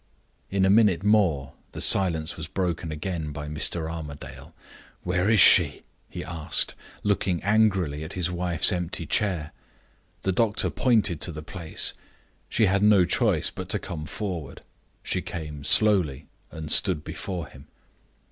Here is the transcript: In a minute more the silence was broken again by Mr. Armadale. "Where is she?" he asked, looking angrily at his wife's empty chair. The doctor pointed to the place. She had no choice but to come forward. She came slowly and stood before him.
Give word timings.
In 0.49 0.65
a 0.65 0.69
minute 0.71 1.03
more 1.03 1.53
the 1.73 1.79
silence 1.79 2.35
was 2.35 2.47
broken 2.47 2.91
again 2.91 3.31
by 3.31 3.47
Mr. 3.47 3.87
Armadale. 3.87 4.51
"Where 5.03 5.29
is 5.29 5.39
she?" 5.39 5.83
he 6.09 6.23
asked, 6.23 6.73
looking 7.03 7.39
angrily 7.43 8.03
at 8.03 8.13
his 8.13 8.31
wife's 8.31 8.71
empty 8.71 9.05
chair. 9.05 9.51
The 10.23 10.31
doctor 10.31 10.71
pointed 10.71 11.21
to 11.21 11.31
the 11.31 11.43
place. 11.43 11.93
She 12.49 12.65
had 12.65 12.81
no 12.81 13.05
choice 13.05 13.51
but 13.51 13.69
to 13.69 13.77
come 13.77 14.07
forward. 14.07 14.63
She 15.03 15.21
came 15.21 15.63
slowly 15.63 16.25
and 16.49 16.71
stood 16.71 17.03
before 17.03 17.45
him. 17.45 17.67